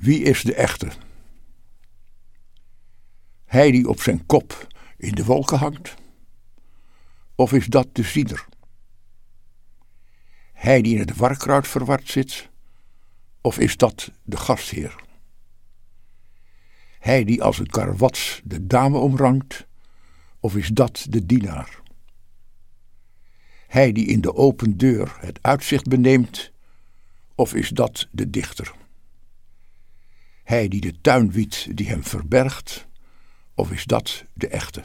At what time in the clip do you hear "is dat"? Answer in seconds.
7.52-7.94, 13.58-14.10, 20.56-21.06, 27.54-28.08, 33.70-34.24